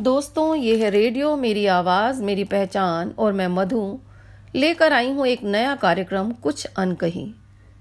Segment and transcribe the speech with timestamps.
[0.00, 3.98] दोस्तों ये है रेडियो, मेरी आवाज़, मेरी पहचान और मैं मधु।
[4.54, 7.34] लेकर आई हूँ एक नया कार्यक्रम, कुछ अनकही।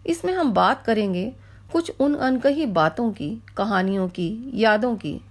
[0.08, 1.34] इसमें हम बात करेंगे
[1.72, 5.22] कुछ उन अनकही बातों की, कहानियों की, यादों की,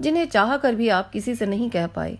[0.00, 2.18] जिन्हें चाह कर भी आप किसी से नहीं कह पाए।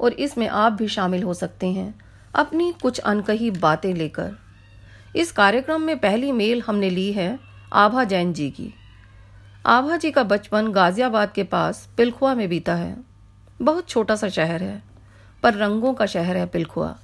[0.00, 2.00] और इसमें आप भी शामिल हो सकते हैं
[2.34, 4.32] अपनी कुछ अनकही बातें लेकर।
[5.16, 7.38] इस कार्यक्रम में पहली मेल हमने ली है
[7.72, 8.74] आभा जैन जी की।
[9.66, 13.11] आभा जी का बचपन गाजियाबाद के पास पिलखुआ में बीता है।
[13.62, 14.82] बहुत छोटा सा शहर है,
[15.42, 16.96] पर रंगों का शहर है पिलखुआ।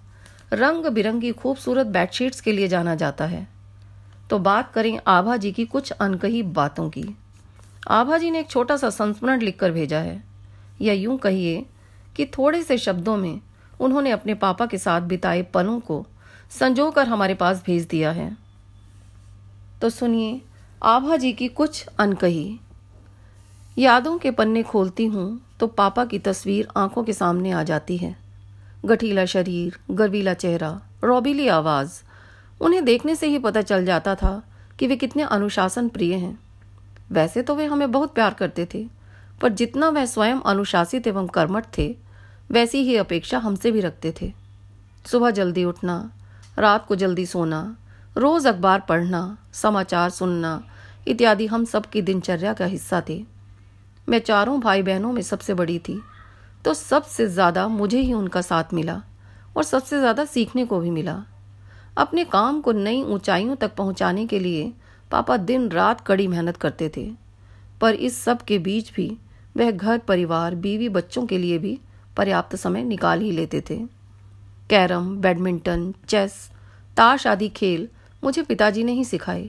[0.52, 3.48] रंग बिरंगी खूबसूरत बेडशीट्स के लिए जाना जाता है।
[4.30, 7.16] तो बात करें आभा जी की कुछ अनकही बातों की।
[7.88, 10.22] आभा जी ने एक छोटा सा संस्मरण लिखकर भेजा है।
[10.80, 11.66] या यूँ कहिए
[12.16, 13.40] कि थोड़े से शब्दों में
[13.80, 16.06] उन्होंने अपने पापा के साथ बिताए पलों को
[16.50, 18.36] संजो कर हमारे पास भेज दिया है।
[19.80, 20.42] तो सुनिए,
[20.82, 22.60] आभा जी की कुछ अनकही
[23.78, 28.16] यादों के पन्ने खोलती हूँ तो पापा की तस्वीर आँखों के सामने आ जाती है।
[28.84, 31.90] गठीला शरीर, गर्वीला चेहरा, रौबीली आवाज़।
[32.60, 34.42] उन्हें देखने से ही पता चल जाता था
[34.78, 36.38] कि वे कितने अनुशासन प्रिय हैं।
[37.12, 38.86] वैसे तो वे हमें बहुत प्यार करते थे,
[39.40, 41.96] पर जितना वह स्वयं अनुशासित एवं कर्मठ थे,
[42.50, 44.32] वैसी ही अपेक्षा हमसे भी रखते थे।
[45.06, 46.10] सुबह जल्दी उठना,
[46.58, 47.76] रात को जल्दी सोना,
[48.16, 50.64] रोज अखबार पढ़ना, समाचार सुनना
[51.08, 53.37] इत्यादि हम सबकी दिनचर्या का हिस्सा थे।
[54.08, 56.00] मैं चारों भाई बहनों में सबसे बड़ी थी
[56.64, 59.00] तो सबसे ज़्यादा मुझे ही उनका साथ मिला
[59.56, 61.22] और सबसे ज़्यादा सीखने को भी मिला।
[61.96, 64.72] अपने काम को नई ऊंचाइयों तक पहुँचाने के लिए
[65.10, 67.10] पापा दिन रात कड़ी मेहनत करते थे,
[67.80, 69.16] पर इस सब के बीच भी
[69.56, 71.78] वह घर परिवार, बीवी बच्चों के लिए भी
[72.16, 73.76] पर्याप्त समय निकाल ही लेते थे।
[74.70, 76.50] कैरम, बैडमिंटन, चेस,
[76.96, 77.88] ताश आदि खेल
[78.22, 79.48] मुझे पिताजी ने ही सिखाए।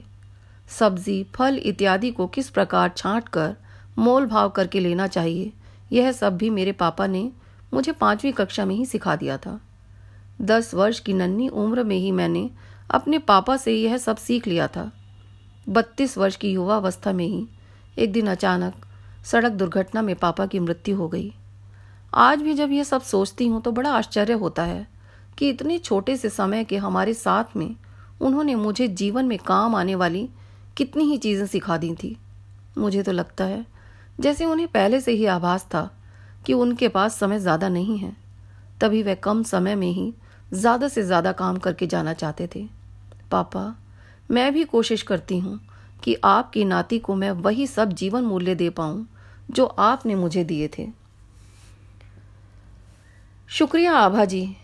[0.70, 3.54] सब्ज़ी, फल इत्यादि को किस प्रकार छांट कर
[3.96, 5.52] मोल भाव करके लेना चाहिए।
[5.92, 7.30] यह सब भी मेरे पापा ने
[7.74, 9.60] मुझे पांचवी कक्षा में ही सिखा दिया था।
[10.42, 12.48] दस वर्ष की नन्ही उम्र में ही मैंने
[12.90, 14.90] अपने पापा से यह सब सीख लिया था।
[15.66, 17.46] बत्तीस वर्ष की युवावस्था में ही
[17.98, 18.86] एक दिन अचानक
[19.24, 21.32] सड़क दुर्घटना में पापा की मृत्यु हो गई।
[22.12, 24.86] आज भी जब यह सब सोचती हूँ तो बड़ा आश्चर्य होता है
[25.38, 27.74] कि इतने छोटे से समय के हमारे साथ में
[28.20, 30.28] उन्होंने मुझे जीवन में काम आने वाली
[30.76, 32.16] कितनी ही चीज़ें सिखा दी थी।
[32.78, 33.64] मुझे तो लगता है
[34.20, 35.88] जैसे उन्हें पहले से ही आभास था
[36.46, 38.12] कि उनके पास समय ज़्यादा नहीं है,
[38.80, 40.12] तभी वह कम समय में ही
[40.52, 42.66] ज़्यादा से ज़्यादा काम करके जाना चाहते थे।
[43.30, 43.74] पापा,
[44.30, 45.58] मैं भी कोशिश करती हूँ
[46.04, 49.06] कि आपकी नाती को मैं वही सब जीवन मूल्य दे पाऊँ
[49.50, 50.86] जो आपने मुझे दिए थे।
[53.48, 54.56] शुक्रिया आभा जी।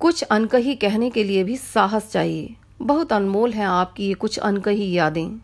[0.00, 4.90] कुछ अनकही कहने के लिए भी साहस चाहिए। बहुत अनमोल है आपकी ये कुछ अनकही
[4.92, 5.40] यादें।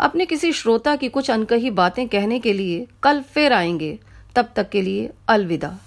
[0.00, 3.98] अपने किसी श्रोता की कुछ अनकही बातें कहने के लिए कल फिर आएँगे।
[4.36, 5.78] तब तक के लिए अलविदा।